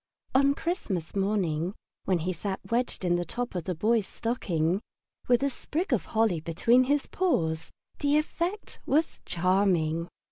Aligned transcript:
On 0.33 0.55
Christmas 0.55 1.15
morning, 1.15 1.75
when 2.05 2.17
he 2.25 2.33
sat 2.33 2.59
wedged 2.71 3.05
in 3.05 3.17
the 3.17 3.23
top 3.23 3.53
of 3.53 3.65
the 3.65 3.75
Boy's 3.75 4.07
stocking, 4.07 4.81
with 5.27 5.43
a 5.43 5.49
sprig 5.51 5.93
of 5.93 6.05
holly 6.05 6.39
between 6.39 6.85
his 6.85 7.05
paws, 7.05 7.69
the 7.99 8.17
effect 8.17 8.79
was 8.87 9.21
charming. 9.27 10.07